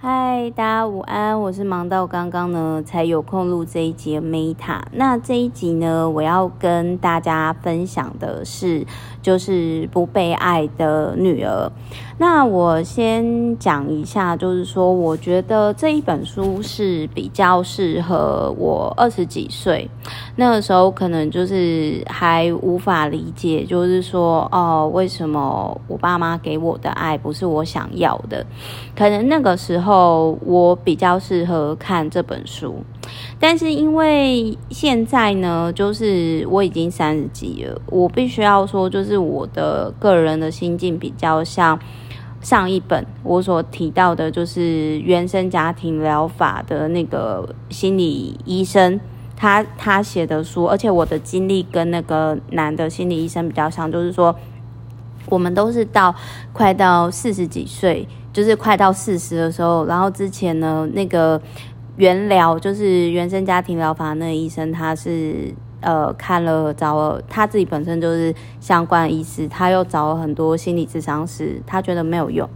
[0.00, 4.80] 嗨，大家午安，我是忙到刚刚呢才有空录这一集 Meta。
[4.92, 8.86] 那这一集呢，我要跟大家分享的是，
[9.20, 11.68] 就是不被爱的女儿。
[12.20, 19.88] 那我先讲一下，就是说，我觉得这一本书是比较适合我二十几岁
[20.36, 28.46] 那个时候，可能就是还无法理解，就是说，哦，为什么我爸妈给我的爱不是我想要的？
[28.96, 29.87] 可能那个时候。
[29.88, 32.84] 后我比较适合看这本书，
[33.40, 41.78] 但是因为现在呢，就是我已经三十几了，我必须要说，就是我的个人的心境比较像
[42.42, 49.00] 上一本我所提到的，就是原生家庭疗法的那个心理医生，
[49.34, 54.36] 他他写的书，而且我的经历跟那个男的心理医生比较像，就是说
[55.30, 56.14] 我们都是到
[56.52, 58.06] 快到四十几岁。
[58.38, 61.40] 就是快到四十的时候，然后之前呢，那个
[61.96, 72.48] 原疗就是原生家庭疗法那个医生，他是呃看了找了他自己本身就是相关医师，他又找了很多心理咨商师，他觉得没有用。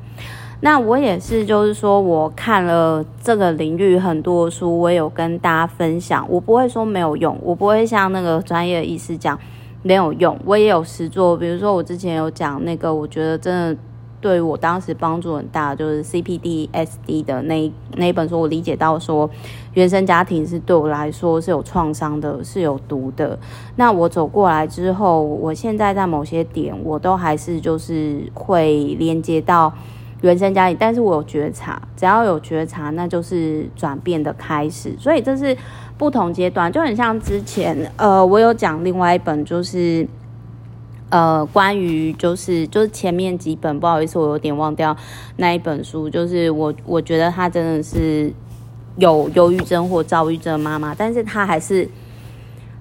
[0.61, 9.37] 那我也是，就是说我看了这个领域很多书，我有跟大家分享，我不会说没有用，我不会像那个专业医师讲
[9.83, 13.77] 没有用，我也有实作，比如说我之前有讲那个，我觉得真的。
[14.23, 19.29] 对我当时帮助很大，就是 C P D S D 的那那一本书，我理解到说，
[19.75, 23.37] 原生家庭是对我来说是有创伤的，是有毒的。
[23.75, 29.73] 那我走过来之后，我现在在某些点，我都还是就是会连接到
[30.21, 34.95] 原生家庭，但是我有觉察，只要有觉察，那就是转变的开始。
[35.01, 35.57] 所以这是
[35.99, 40.07] 不同阶段，就很像之前，呃，我有讲另外一本就是。
[41.13, 44.97] 呃，关于就是就是前面几本，不好意思，我有点忘掉
[45.37, 46.09] 那一本书。
[46.09, 48.33] 就是我我觉得他真的是
[48.97, 51.87] 有忧郁症或躁郁症妈妈，但是他还是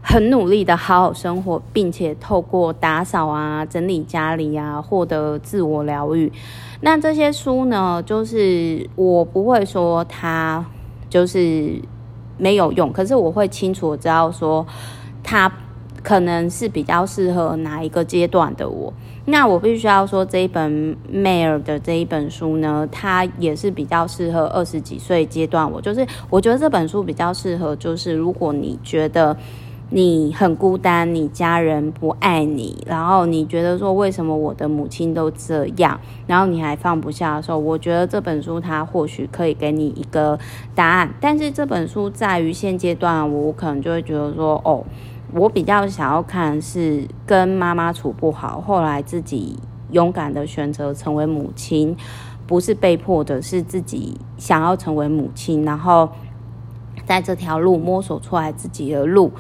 [0.02, 6.31] 很努力的好好生活，并且透过打扫啊、整理家里啊，获得自我疗愈。
[6.80, 10.66] 那这些书呢，就是我不会说它
[11.09, 11.81] 就是
[12.38, 14.66] 没有用，可是我会清楚知道说
[15.22, 15.52] 它。
[16.03, 18.91] 可能是比较适合哪一个阶段的我，
[19.25, 25.79] 那我必须要说这一本 Mare 的这一本书呢，它也是比较适合二十几岁阶段我。
[25.79, 29.38] 就是我觉得这本书比较适合，就是如果你觉得
[29.91, 40.39] 你很孤单，你家人不爱你，然后你觉得说为什么我的母亲都这样，然后你还放不下的时候，我觉得这本书它或许可以给你一个
[40.73, 41.13] 答案。
[41.22, 44.83] 但是这本书在于现阶段，我可能就会觉得说哦。
[45.34, 49.58] 我比较想要看是跟妈妈处不好，后来自己
[49.92, 51.96] 勇敢的选择成为母亲，
[52.46, 56.09] 不是被迫的，是自己想要成为母亲，然后
[57.06, 59.31] 在这条路摸索出来自己的路，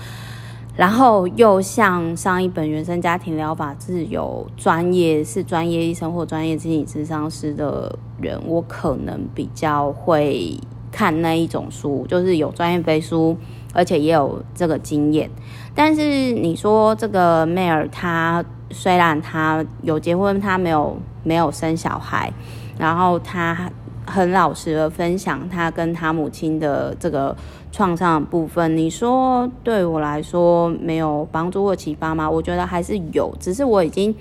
[0.77, 10.57] 然后又像上一本原生家庭疗法是有专业是专业医生或专业心理咨商师的人，我可能比较会
[10.89, 13.35] 看那一种书，就是有专业背书。
[13.73, 15.29] 而且也有这个经验，
[15.73, 22.31] 但是你说这个妹儿，她虽然她有结婚，她没有没有生小孩，
[22.77, 23.71] 然后她
[24.05, 27.33] 很老实的分享她跟她母亲的这个
[27.71, 28.75] 创伤的部分。
[28.75, 32.29] 你说对我来说没有帮助或启发吗？
[32.29, 34.13] 我觉得还是有，只是我已经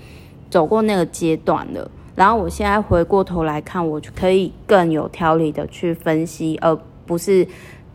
[0.49, 1.91] 走过那个阶段了。
[2.15, 7.45] 然后我现在回过头来看，我可以更有条理的去分析，而不是。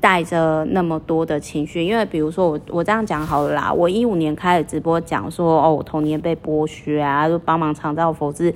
[0.00, 8.52] 带着那么多的情绪，因为比如说我我这样讲好了啦，我一五年开始直播讲说哦，我童年被剥削啊，就帮忙长照佛子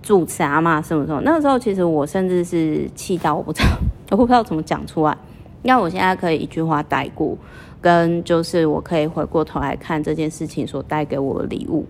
[0.00, 1.20] 助持啊嘛，什么什么。
[1.22, 3.68] 那个时候其实我甚至是气到我不知道，
[4.12, 5.16] 我不知道怎么讲出来。
[5.62, 7.36] 那我现在可以一句话带过，
[7.80, 11.84] 跟就是我可以回过头来看这件事情所带给我的礼物，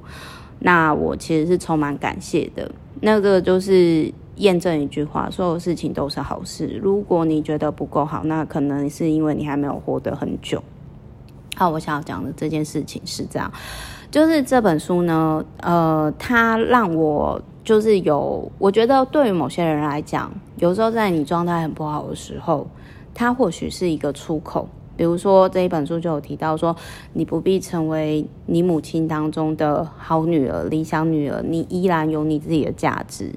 [0.60, 2.70] 那我其实是充满感谢的。
[3.02, 4.12] 那个就是。
[4.38, 6.78] 验证一句话，所有事情都是好事。
[6.82, 10.62] 如果你觉得不够好，那可能是因为你还没有活得很久。
[11.56, 13.52] 好，我想要讲的这件事情是这样，
[14.10, 22.66] 就是这本书呢，呃，它让我就是有，我觉得对于某些人来讲，有时候在你状态很不好的时候，
[23.12, 24.68] 它或许是一个出口。
[24.96, 26.74] 比如说这一本书就有提到说，
[27.12, 33.32] 你不必成为你母亲当中的好女儿、理想女儿，你依然有你自己的价值。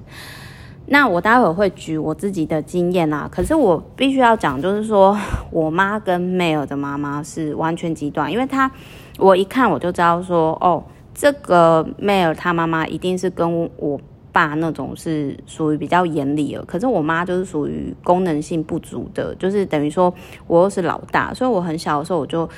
[0.86, 5.16] 那我待会会举我自己的经验啦，可是我必须要讲，就是说
[5.50, 8.70] 我妈跟 Mare 的妈妈是完全极端，因为她
[9.18, 10.82] 我一看我就知道说，哦，
[11.14, 13.98] 这个 Mare 她妈妈一定是跟我
[14.32, 20.12] 爸那种是属于比较严厉的，可是我妈就是属于功能性不足的，就是等于说
[20.46, 22.48] 我又是老大，所以我很小的时候我就。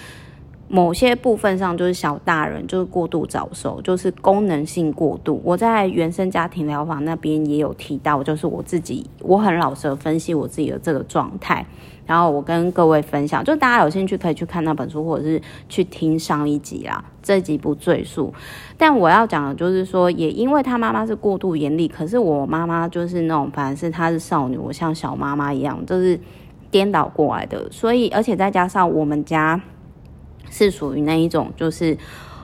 [0.67, 5.41] 某些部分上就是小大人，就是过度早熟，就是功能性过度。
[5.45, 11.65] 我在原生家庭疗法那边也有提到，就是我自己，我很老实的分析我自己的这个状态，
[12.07, 18.33] 然后我跟各位分享，就大家有兴趣可以去看那本书，或者是去听上一集啦，这集不赘述。
[18.79, 26.19] 但我要讲的就是说，也因为他妈妈是过度严厉，可是我妈妈就是那种，反正是她是少女，我像小妈妈一样，就是
[26.71, 27.71] 颠倒过来的。
[27.71, 29.61] 所以，而且再加上我们家。
[30.55, 31.99] 是属于那一种，就是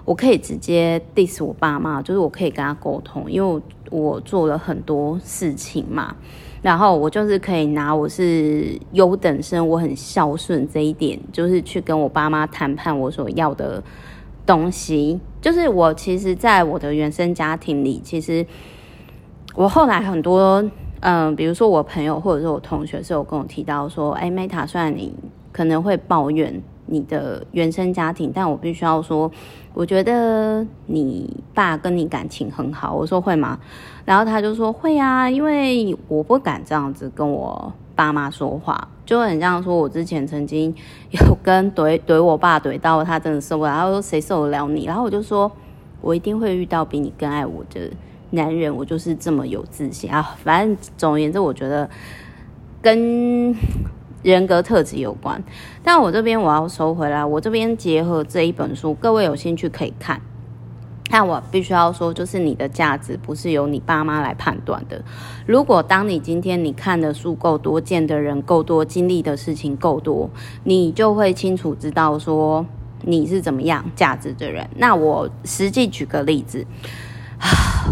[0.04, 6.16] 我可以直接 diss 我爸妈，就是我可以跟他沟通，因为我，做了很多事情嘛，
[6.60, 13.80] 然后我就是可以拿我是优等生，我很孝顺这一点，就是去跟我爸妈谈判我所要的
[14.44, 15.20] 东西。
[15.40, 18.44] 就是我其实，在我的原生家庭里，其实
[19.54, 20.68] 我后来很多，
[20.98, 25.14] 嗯、比如说我朋友或者是我同学是有跟我提到说，哎，Meta，虽然你
[25.52, 26.60] 可能会抱怨。
[26.90, 29.30] 你的原生家庭，但我必须要说，
[29.72, 32.92] 我觉得你爸跟你感情很好。
[32.92, 33.58] 我说会吗？
[34.04, 40.74] 然后他就说会啊，因为我不敢这样子跟我爸妈说话，就很像说我之前曾经
[41.12, 44.84] 有跟怼 怼我爸怼到他真的受不了，他说谁受得了你？
[44.84, 45.50] 然后我就说
[46.00, 47.88] 我一定会遇到比你更爱我的
[48.30, 50.34] 男人，我就是这么有自信啊。
[50.42, 51.88] 反正总而言之，我觉得
[52.82, 53.54] 跟。
[54.22, 55.42] 人格特质有关，
[55.82, 60.20] 但我这边我要收回来，我这边结合这一本书，各位有兴趣可以看。
[61.12, 65.02] 但我必须要说，就是你的价值不是由你爸妈来判断的。
[65.44, 70.30] 如果当你今天你看的书够多，见的人够多，经历的事情够多，
[70.62, 72.64] 你就会清楚知道说
[73.02, 74.68] 你是怎么样价值的人。
[74.76, 76.64] 那我实际举个例子。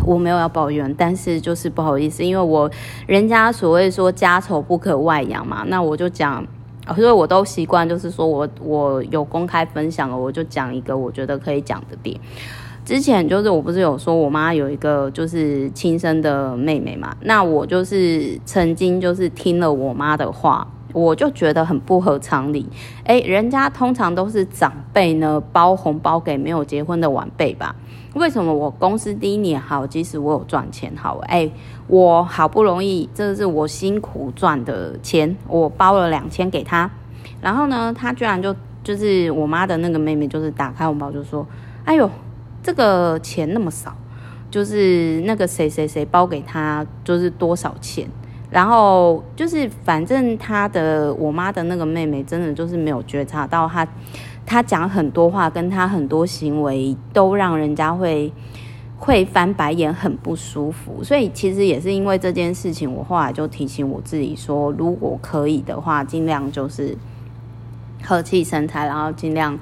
[0.05, 2.71] 我没有要抱怨，但是就是不好意思，因为我
[3.07, 6.47] 人家所谓说家丑不可外扬嘛，那我就讲，
[6.95, 12.19] 所以我都习惯就是说我我有公开分享了，我就讲一个我觉得可以讲的点。
[12.85, 22.67] 之前就是我不是有说我妈有一个就是亲生的妹妹嘛，那我就是曾经就是听了我妈的话，我就觉得很不合常理。
[23.05, 27.77] 诶，人家通常都是长辈呢包红包给没有结婚的晚辈吧。
[28.15, 31.49] 为什么我公司第一年好，即使我有赚钱好，哎、
[31.87, 36.91] 我好不容易，这是我辛苦赚的钱，我包了两千给他，
[37.41, 41.47] 然后呢，他居然就就是我妈的那个妹妹，就是打开红包就说，
[41.85, 42.11] 哎呦，
[42.63, 43.95] 这个钱那么少，
[44.51, 48.09] 就是那个谁谁谁包给他就是多少钱，
[48.51, 53.87] 然后就是反正他的我妈的那个妹妹真的就是没有觉察到他。
[54.49, 58.33] 他讲很多话，跟他很多行为都让人家会
[58.97, 61.05] 会翻白眼，很不舒服。
[61.05, 66.97] 所以其实也是因为这件事情，我后来就提醒我自己说，如果可以的话，尽量就是
[68.03, 69.59] 和气生财，然后尽量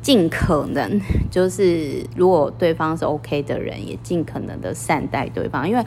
[0.00, 0.98] 尽可能
[1.30, 5.68] 就是，如果对方是 OK 的人，也尽可能的善待对方。
[5.68, 5.84] 因为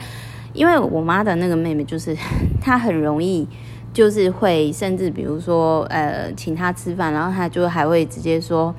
[0.52, 2.16] 因为我妈的那个妹妹，就是
[2.62, 3.48] 她很容易。
[3.96, 8.74] 就是会，甚至比如说，呃，请他吃饭，然后他就还会直接说：“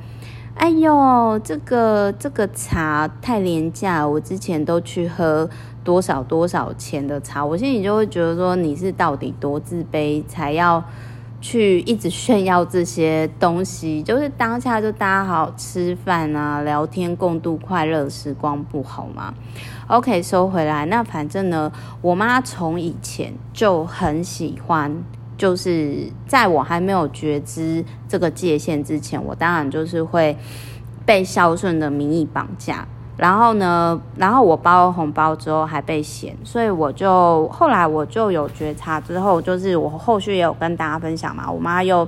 [0.54, 5.50] 哎呦，这个这个茶太廉价，我之前都去喝
[5.84, 10.84] 多少多少钱的茶。”我心里就会觉得说，你是到底多自卑，才要
[11.39, 14.02] 去一直炫耀这些东西？
[14.04, 19.33] 就是当下就大家好好吃饭啊，聊天，共度快乐时光，不好吗
[19.88, 20.85] ？OK，收回来。
[20.85, 21.71] 那反正呢，
[22.02, 25.04] 我妈从以前就很喜欢。
[25.38, 30.35] 就是在我还没有觉知这个界限之前，我当然就是会
[31.06, 32.88] 被孝顺的名义绑架。
[33.18, 41.50] 然后呢，然后我包了红包之后还被嫌，所以我就后来我就有觉察之后，就是我后续也有跟大家分享嘛。
[41.52, 42.07] 我妈又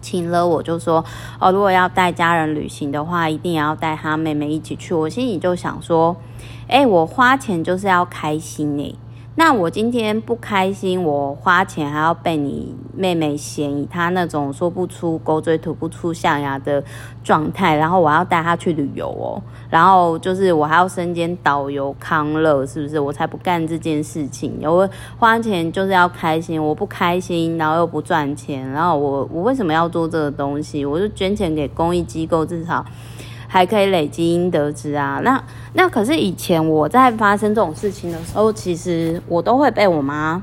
[0.00, 1.04] 请了我，就说
[1.38, 4.94] 哦，如果要带家人旅行的话，一定要带她妹妹一起去。
[4.94, 6.16] 我心里就想说，
[6.66, 8.94] 哎，我花钱就是要开心欸。
[9.38, 16.82] 那我今天不开心，我花钱还要被你妹妹嫌，以她那种说不出狗嘴吐不出象牙的
[17.22, 19.36] 状态，然后我要带她去旅游哦，
[19.68, 22.98] 然后就是我还要身兼导游康乐，是不是？
[22.98, 24.58] 我才不干这件事情。
[24.62, 24.88] 我
[25.18, 30.82] 花钱就是要开心，我不开心，然后又不赚钱，然后我我为什么要做这个东西？
[30.82, 32.82] 我就捐钱给公益机构，至少。
[33.56, 35.18] 还可以累积阴德值啊！
[35.24, 40.42] 那那可是以前我在发生这种事情的时候，其实我都会被我妈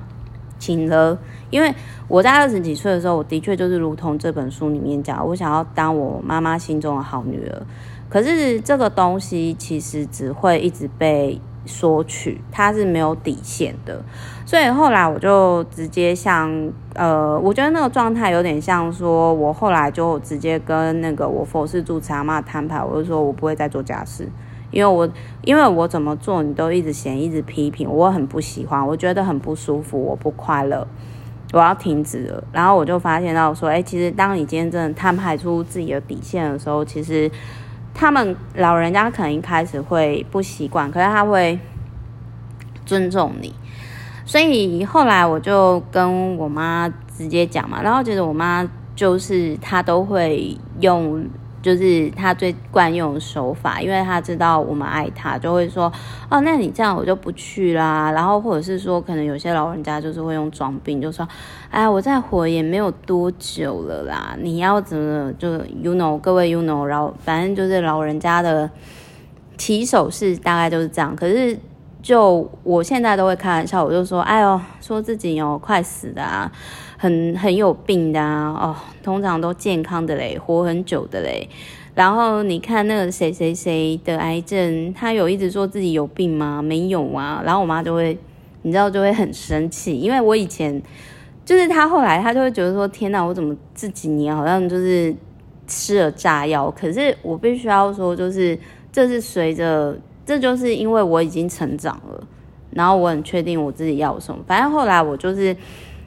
[0.58, 1.16] 请了，
[1.52, 1.72] 因为
[2.08, 7.62] 我在二十几岁的时候，我的确就是如同这本书里面讲，我想要当我妈妈心中的好女儿。
[8.10, 14.04] 可是这个东西其实只会一直被索取，他是没有底线的。
[14.46, 16.52] 所以后来我就直接像
[16.94, 24.28] 呃，我觉得那个状态有点像说，我后来就直接跟那个我佛事住持阿嬷摊牌，我就说我不会再做家事，
[24.72, 25.10] 因为我
[25.44, 30.88] 因为我怎么做你都一直嫌一直批评，我很不喜欢，我觉得很不舒服，我不快乐。
[31.54, 37.30] 我要停止了，然后我就发现到说，哎，其实当你今天真的摊牌出自己的底线的时候，其实
[37.94, 41.60] 他们老人家可能一开始会不习惯，可是他会
[42.86, 43.54] 尊重你。
[44.26, 51.26] 所以后来我就跟我妈直接讲嘛，然后觉得我妈就是她都会用。
[51.64, 55.92] 就是他最惯用的手法，因为他知道我们爱他，就会说
[56.30, 58.12] 哦，那你这样我就不去啦。
[58.12, 61.26] 然后或者是说，可能有些老人家就是会用装病，就说
[61.72, 68.70] 哎，我再活也没有多久了啦，你要怎么就 you know，各位 you know，然后反正就是老人家的
[69.58, 71.16] 起手式大概就是这样。
[71.16, 71.58] 可是
[72.02, 76.52] 就我现在都会开玩笑，我就说哎呦，说自己有快死的啊。
[77.04, 81.50] 很很有病的啊，哦，通常都健康的嘞，活很久的嘞。
[81.94, 86.62] 然后你看那个谁谁谁得癌症，他有一直说自己有病吗？
[86.62, 87.42] 没有啊。
[87.46, 88.18] 然后我妈就会，
[88.62, 90.82] 你知道就会很生气，因为我以前
[91.44, 95.14] 就是他后来他就会觉得说，天哪，我怎么这几年好像就是
[95.68, 96.72] 吃了炸药？
[96.72, 98.58] 可是我必须要说，就是
[98.94, 99.94] 这是随着，
[100.26, 102.24] 这就是因为我已经成长了，
[102.72, 104.42] 然后我很确定我自己要什么。
[104.48, 105.54] 反正后来我就是。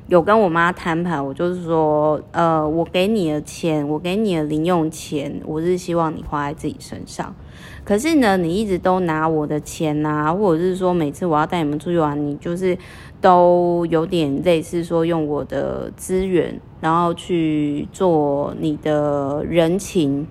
[0.08, 7.34] 有跟我妈摊牌，我就是说，呃，我给你的钱，我给你的零用钱，我是希望你花在自己身上。
[7.82, 12.78] 可是呢，你一直都拿我的钱啊，或者是说每次我要带你们出去玩，你就是
[13.20, 20.24] 都有点类似说用我的资源，然后去做你的人情。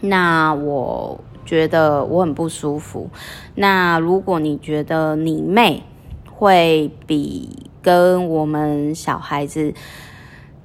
[0.00, 3.10] 那我觉得我很不舒服。
[3.54, 5.82] 那如果你觉得你妹
[6.42, 7.48] 会比
[7.80, 9.72] 跟我们小孩子、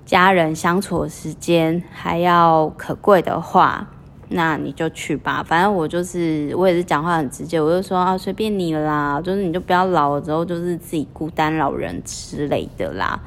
[0.07, 3.87] 家人相处的时间还要可贵的话，
[4.29, 5.45] 那你就去吧。
[5.47, 13.19] 反正我就是，我也是讲话很直接，我就说啊，随便你啦，就是你就不要老了之后就是自己孤单老人之类的啦。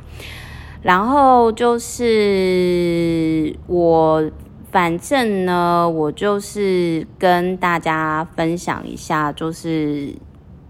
[0.83, 4.29] 然后就是我，
[4.73, 10.13] 反正呢，我就是跟大家分享一下，就是。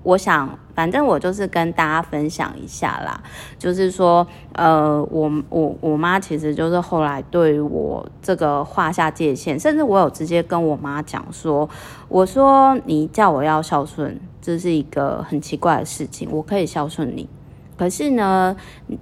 [0.02, 3.22] 我想，反正我就是跟大家分享一下啦，
[3.58, 11.68] 就是说，呃，我我我妈其实就是后来对我这个划下界限，甚至我有直接跟我妈讲说，
[12.08, 17.28] 我说你叫我要孝顺，这是一个很奇怪的事情，我可以孝顺你，
[17.76, 18.56] 可是呢，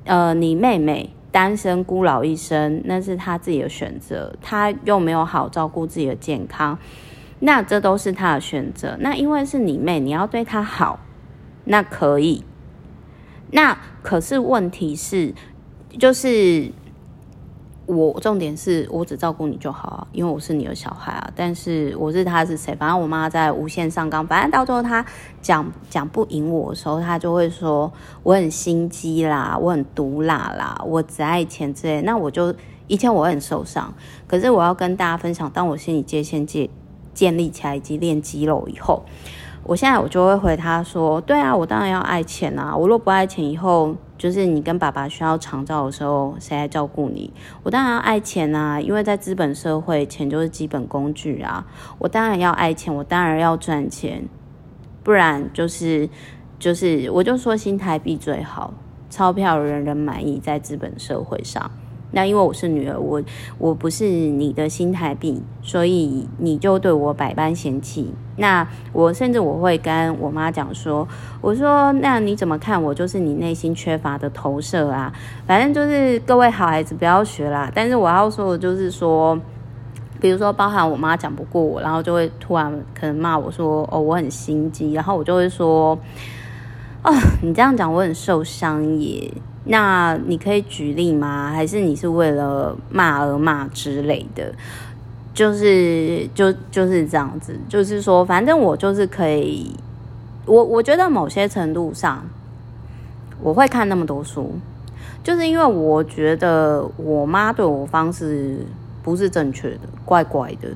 [0.04, 6.76] 呃，你妹妹单身孤老一生，那是她自己的选择，她又没有好照顾自己的健康。
[7.40, 8.96] 那这都是他的选择。
[9.00, 10.98] 那因为是你妹，你要对她好，
[11.64, 12.44] 那可以。
[13.50, 15.32] 那可是问题是，
[15.98, 16.70] 就是
[17.86, 21.30] 我重点是我只照顾你就好啊，因为我是你的小孩啊。
[21.34, 22.74] 但是我是他是谁？
[22.74, 24.26] 反正我妈在无限上纲。
[24.26, 25.02] 反正到最后他
[25.40, 27.90] 讲讲不赢我的时候，他就会说
[28.22, 32.02] 我很心机啦，我很毒辣啦，我只爱钱之类。
[32.02, 32.54] 那我就
[32.86, 33.94] 以前我很受伤，
[34.26, 36.68] 可是我要跟大家分享，当我心里界限界。
[37.18, 39.02] 建立起来以及练肌肉以后，
[39.64, 42.76] 我现在我就会回他说：“对啊，我当然要爱钱啊！
[42.76, 47.32] 我若不爱钱，以后就是你跟爸爸需要长照的时候，谁来照顾你？
[47.64, 48.80] 我当然要爱钱啊！
[48.80, 51.66] 因为在资本社会，钱就是基本工具啊！
[51.98, 54.28] 我当然要爱钱，我当然要赚钱，
[55.02, 56.08] 不然就是
[56.60, 58.72] 就是我就说新台币最好，
[59.10, 61.68] 钞票人人满意，在资本社会上。”
[62.10, 63.22] 那因为我是女儿，我
[63.58, 68.14] 我不是你的心台币，所以你就对我百般嫌弃。
[68.36, 71.06] 那我甚至我会跟我妈讲说，
[71.40, 75.12] 我说那你怎么看我就是你内心缺乏的投射啊？
[75.46, 77.70] 反正就是各位好孩子不要学啦。
[77.74, 79.38] 但是我要说的就是说，
[80.20, 85.98] 比如说包含我妈讲不过我，然后就会突然可能骂我说哦我很心机，然后我就会说
[87.02, 87.12] 哦
[87.42, 89.30] 你这样讲我很受伤耶。
[89.70, 91.50] 那你可以举例吗？
[91.52, 94.52] 还是你是为了骂而骂之类的？
[95.34, 99.70] 就是就就是这样子，就是说，反正我就是可以，
[100.46, 102.24] 我我觉得某些程度上，
[103.40, 104.54] 我会看那么多书，
[105.22, 108.58] 就是因为我觉得我妈对我方式
[109.02, 110.70] 不是正确的，怪怪的，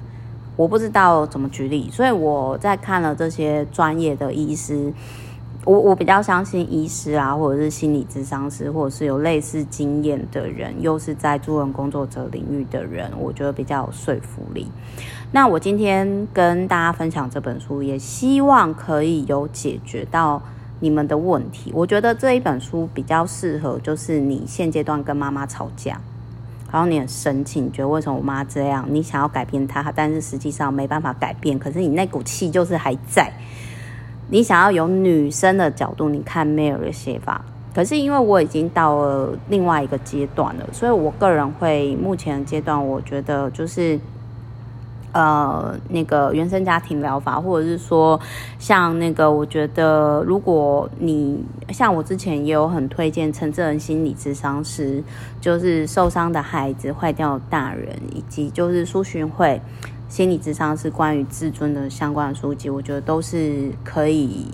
[0.55, 4.93] 我不知道怎么举例，所以我在看了这些专业的医师。
[5.65, 14.67] 我我比较相信医师啊，或者是心理咨商师，或者是有类似经验的人，又是在助人工作者领域的人，我觉得比较有说服力。
[15.31, 20.43] 那我今天跟大家分享这本书，也希望可以有解决到
[20.81, 21.71] 你们的问题。
[21.73, 26.01] 我觉得这一本书比较适合，就是你现阶段跟妈妈吵架，
[26.73, 28.85] 然后你很生气，你觉得为什么我妈这样？
[28.91, 33.33] 你想要改变她，但是实际上没办法改变，可是你那股气就是还在。
[34.33, 44.01] 你想要有女生的角度，你看 Mary 的写法，可是因为我已经到了另外一个阶段了，所以我个人会目前的阶段，我觉得就是，
[45.13, 48.19] 呃，那个原生家庭疗法，或者是说
[48.59, 55.05] 像那个，我觉得如果你像我之前也有很推荐陈志仁心理咨商师，
[55.43, 59.61] 就是受伤的孩子、坏掉大人，以及就是苏洵慧。
[60.13, 64.47] 心理智商是关于自尊的相关的书籍，我觉得都是可以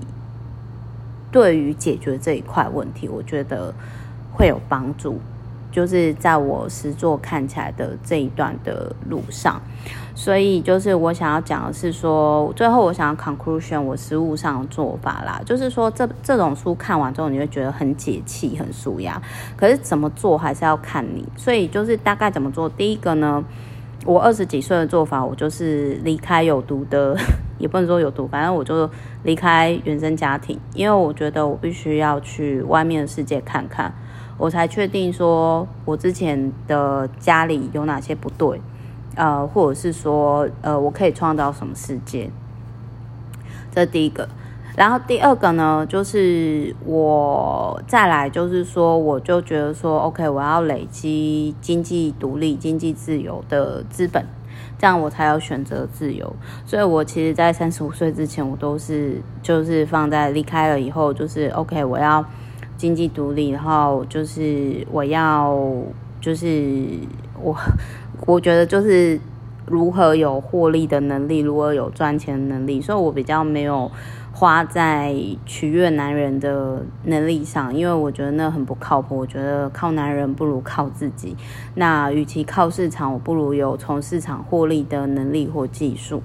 [1.32, 3.74] 对于解决这一块问题，我觉得
[4.32, 5.18] 会有帮助。
[5.72, 9.60] 就是在我实作看起来的这一段的路上，
[10.14, 19.20] 所以就是我想要讲的是说，最后我想要 conclusion 我实务上的做法啦，就是说这这种书看完之后，你会觉得很解气、很舒压，
[19.56, 21.26] 可是怎么做还是要看你。
[21.36, 23.42] 所以就是大概怎么做，第一个呢？
[24.04, 27.16] 我二十几岁的做法，我就是离开有毒的，
[27.58, 28.88] 也不能说有毒，反正我就
[29.24, 33.92] 离开原生家庭，因为我觉得我必须要去外面的世界看看，
[34.38, 38.60] 我才确定说我之前的家里有哪些不对，
[39.16, 42.30] 呃，或者是说，呃，我可以创造什么世界，
[43.72, 44.28] 这是第一个。
[44.78, 54.24] 然后第二个呢，就是我再来，就是说，我就觉得说，OK，我要累积经济独立、经济自由的资本，
[54.78, 56.32] 这样我才有选择自由。
[56.64, 62.24] 所以，我其实，在三十五岁之前，我都是就是放在离开了以后，就是 OK，我要
[62.76, 65.58] 经济独立，然后就是我要
[66.20, 66.84] 就是
[67.42, 67.52] 我
[68.28, 69.18] 我觉得就是
[69.66, 73.90] 如何有获利的能力，如何有赚钱的能力，所以我比较没有。
[74.38, 75.12] 花在
[75.44, 79.18] 取悦男人的能力上，因为我觉得那很不靠谱。
[79.18, 81.36] 我觉得靠男人不如靠自己。
[81.74, 86.22] 那与其靠市场，我不如有从市场获利的能力或技术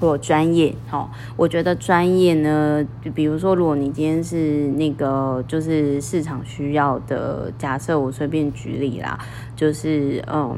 [0.00, 0.74] 或专业。
[0.88, 9.16] 好，我觉得专业呢，就比如说，如果你今天是那个就是市场需要的，假设我随便举例啦，
[9.54, 10.56] 就是嗯，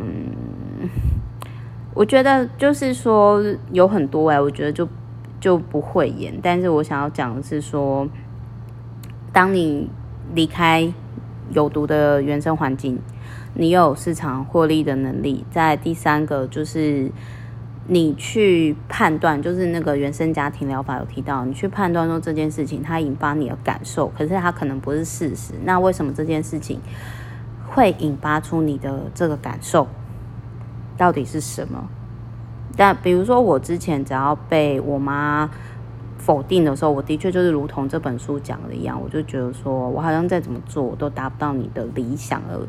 [1.93, 4.89] 我觉得就是说有很多哎、我觉得就。
[5.45, 8.09] 就不会演，但是我想要讲的是说，
[9.31, 9.91] 当你
[10.33, 10.91] 离开
[11.51, 12.99] 有毒的原生环境，
[13.53, 15.45] 你有市场获利的能力。
[15.51, 17.13] 在第三个就是
[17.87, 25.53] 你去判断，就是那个原生家庭疗法有提到，你去判断说这件事情它引发你的感受，可是它可能不是事实。
[25.63, 26.81] 那为什么这件事情
[27.69, 29.87] 会引发出你的这个感受？
[30.97, 31.87] 到底是什么？
[32.77, 35.49] 但比如说，我之前只要被我妈
[36.19, 42.61] 否定的时候，我的确就是如同这本书讲的一样，我就觉得说我好像再怎么做，都达不到你的理想的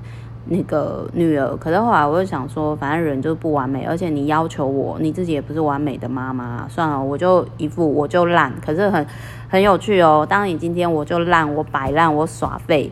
[0.46, 1.56] 那个女儿。
[1.58, 8.54] 可是后来我就想说，反正人就是不完美，而且你要求我，你自己也不是完美的妈妈，算了，我就一副我就烂。
[8.64, 9.08] 可是很
[9.50, 12.92] 很有趣哦，当你今天我就烂，我摆烂，我耍废，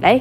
[0.00, 0.20] 哎，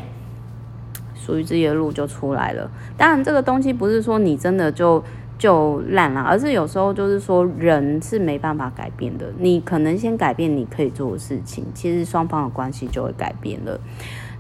[1.13, 2.71] 属于自己的路就出来了。
[2.97, 5.03] 当然，这个东西不是说你真的就。
[5.37, 9.25] 就烂了，而是有时候就是说，人是没办法改变的。
[9.37, 13.79] 你可能先改变你可以做的事情，其实双方的关系就会改变了。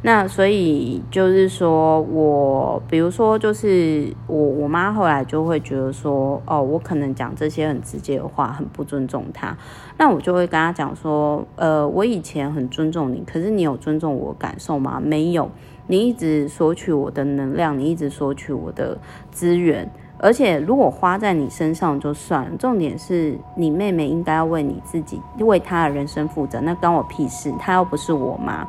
[0.01, 9.57] 那所以就是说我，比如说，就是我我妈后来就会觉得说，哦，我可能讲这些很直接的话，很不尊重她。
[9.97, 15.01] 那我就会跟她讲说，呃，我以前很尊重你，可是你有尊重我感受吗？
[15.03, 15.49] 没有，
[15.87, 18.97] 你一直索取我的能量，你一直索取我的
[19.31, 19.89] 资源。
[20.17, 22.57] 而且，如果花在你身上就算了。
[22.57, 27.53] 重点是你妹妹应该要为你自己、为她的人生负责，那关我屁事。
[27.59, 28.65] 她又不是我妈，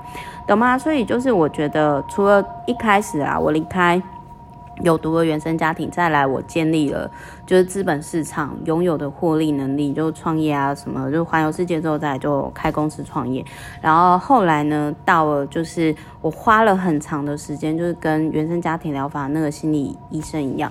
[0.46, 0.76] 懂吗？
[0.76, 4.02] 所以就是我觉得，除了一开始啊，我离开
[4.82, 7.10] 有毒的原生家庭，再来我建立了
[7.46, 13.42] 就是资本市场拥有的获利能力，就创业啊什么，就环游世界之后，再来就开公司创业。
[13.80, 20.70] 然后后来呢，到了就是我花了很长的时间，就是跟原生家庭疗法那个心理医生一样。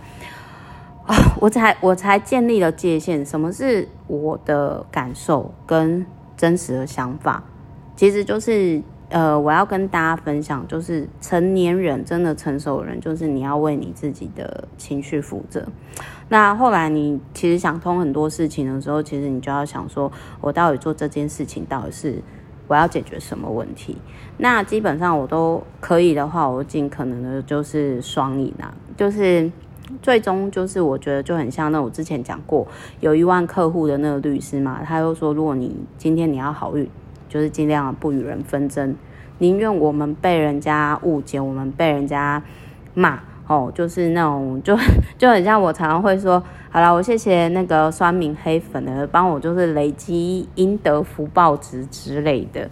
[1.05, 6.03] 啊，我才我才建立了界限，什么是我的感受跟
[6.35, 7.43] 真实的想法？
[7.95, 15.63] 其实就是，呃，我要跟大家分享，就是成年人真的成熟人，就是你要为你自己的情绪负责。
[16.27, 22.19] 那后来你其实想通很多事情的时候，其实你就要想说，我到底做这件事情到底是
[22.67, 23.95] 我要解决什么问题。
[24.37, 29.49] 那基本上我都可以的话，我尽可能的就是双赢啊，就是
[30.01, 32.67] 最终就是我觉得就很像那我之前讲过
[32.99, 36.89] 有一万客户的那个律师嘛，他又说，如果你今天你要好运，
[37.29, 38.95] 就是尽量不与人纷争，
[39.37, 42.41] 宁愿我们被人家误解，我们被人家
[42.93, 43.19] 骂。
[43.47, 44.75] 哦，就是那种，就
[45.19, 52.67] 就很像我常常会说，好啦，我谢谢那个酸民黑粉的帮我，就是累积阴德福报值之类的。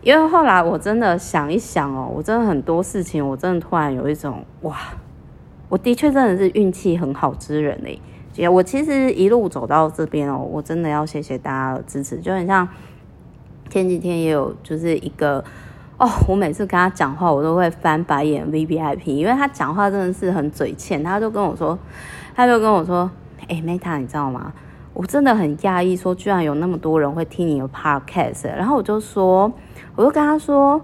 [0.00, 4.74] 因为后来我真的想一想哦，我真的很多事情，我真的突然有一种哇，
[5.70, 8.48] 我的确真的是运气很好之人诶。
[8.48, 12.68] 我其实一路走到这边哦，我真的要谢谢大家的支持，就很像
[13.70, 15.42] 前几天也有就是一个。
[15.98, 18.50] 哦，我每次跟他讲话，我都会翻白眼。
[18.50, 21.78] VVIP，因为他讲话真的是很嘴欠，他就跟我说，
[22.34, 23.10] 他就跟我说，
[23.48, 24.50] 哎，Meta，你知道吗？
[24.94, 28.48] 我真的很讶异，说居然有那么多人会听你的 Podcast。
[28.48, 29.52] 然后我就说，
[29.94, 30.80] 我就跟他说。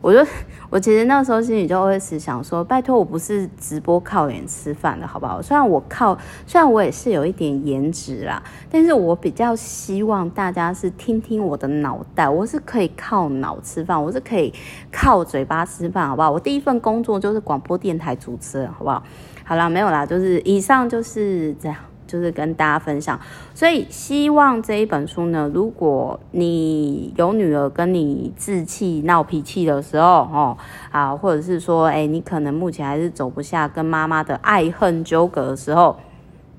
[0.00, 0.24] 我就
[0.70, 5.42] 我其实那时候心里就会是想说，拜托，我不是直播靠脸吃饭的，好不好？
[5.42, 14.54] 虽然我靠，虽然我也是有一点颜值啦，但是我比较希望大家是听听我的脑袋，我是可以靠脑吃饭，我是可以
[14.92, 16.30] 靠嘴巴吃饭，好不好？
[16.30, 19.02] 我第一份工作就是广播电台主持人，好不好？
[19.44, 21.76] 好啦，没有啦，就是以上就是这样。
[22.08, 23.20] 就是跟大家分享，
[23.54, 30.56] 所以希望这一本书呢，如果你有女儿跟你置气闹脾气的时候，哦，
[30.90, 35.98] 啊，或者是说，哎，你可能目前还是走不下跟妈妈的爱恨纠葛的时候，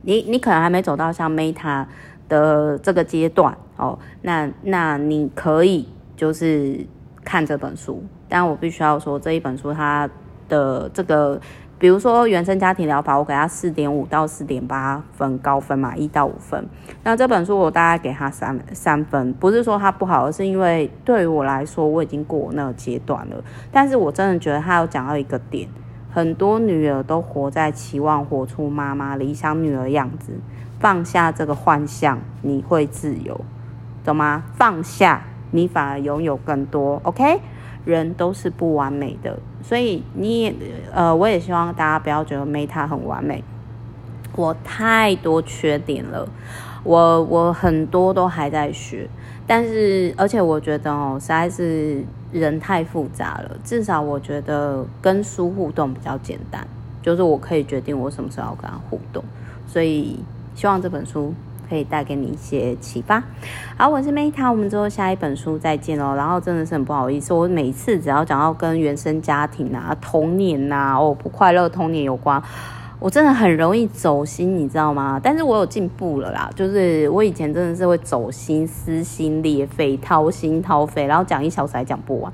[0.04, 1.86] 你你可能还没走到像 Meta
[2.30, 6.86] 的这个阶段，哦，那那你可以就是
[7.26, 10.08] 看这本书，但我必须要说这一本书它
[10.48, 11.42] 的这个。
[11.80, 16.68] 比如说原生家庭疗法，我给他四点五到四点八分高分嘛，一到五分。
[17.04, 23.42] 那这本书我大概给他三三分，不是说他不好，而是因为对于我来说，我已经过那个阶段了。
[23.72, 25.70] 但是我真的觉得他有讲到一个点，
[26.12, 30.34] 很多女儿都活在期望活出妈妈理想女儿样子，
[30.82, 33.40] 放下这个幻象，你会自由，
[34.04, 34.44] 懂吗？
[34.56, 37.00] 放下，你反而拥有更多。
[37.04, 37.40] OK。
[37.90, 40.56] 人都是不完美的，所以你也
[40.94, 43.44] 呃，我也希望大家不要觉得 Meta 很完美。
[44.36, 46.28] 我太多缺点了，
[46.84, 49.10] 我我很多都还在学，
[49.46, 53.58] 但是而且我觉得哦，实在是人太复杂了。
[53.64, 56.66] 至少我觉得跟书互动比较简单，
[57.02, 59.24] 就是我可以决定我什么时候要跟他互动，
[59.68, 60.20] 所以
[60.56, 61.34] 希望这本书。
[61.70, 63.24] 可以带给你一些启发。
[63.78, 66.16] 好，我是 Meta，我们之后下一本书再见喽。
[66.16, 72.42] 然后真的是很不好意思，我每次只要讲到跟原生家庭啊、童年呐、啊、哦不快乐童年有关，
[73.00, 75.20] 我真的很容易走心，你知道吗？
[75.22, 82.34] 但是我有进步了啦，就是我以前真的是会走心、撕心裂肺、掏心掏肺，然后讲一小时还讲不完。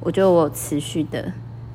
[0.00, 1.32] 我觉得我有持续的。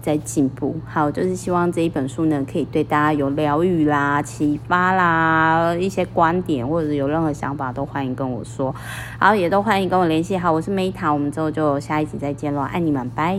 [0.08, 8.74] 在进步，好，就是希望这一本书呢，可以对大家有疗愈啦、启发啦，一些观点或者有任何想法都欢迎跟我说，
[9.20, 10.38] 好，也都欢迎跟我联系。
[10.38, 13.36] 好，我是 Meta，我们之后就下一集再见喽，爱你们，拜。